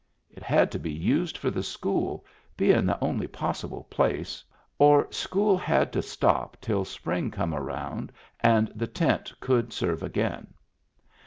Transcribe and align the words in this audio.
It 0.31 0.41
had 0.41 0.71
to 0.71 0.79
be 0.79 0.91
used 0.91 1.37
for 1.37 1.51
the 1.51 1.61
school, 1.61 2.25
bein' 2.57 2.87
the 2.87 2.97
only 3.03 3.27
possible 3.27 3.83
place, 3.91 4.43
or 4.79 5.05
school 5.11 5.55
had 5.57 5.93
to 5.93 6.01
stop 6.01 6.57
till 6.59 6.85
spring 6.85 7.29
come 7.29 7.53
round 7.53 8.11
and 8.39 8.71
the 8.75 8.87
tent 8.87 9.31
could 9.39 9.71
serve 9.71 10.01
again. 10.01 10.55